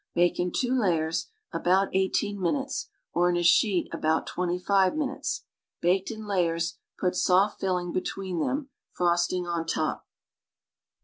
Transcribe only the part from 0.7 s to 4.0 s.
layers about eighteen minutes, or in a sheet